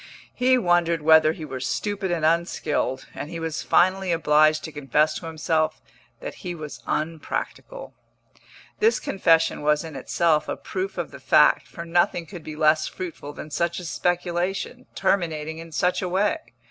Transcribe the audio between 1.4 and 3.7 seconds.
were stupid and unskilled, and he was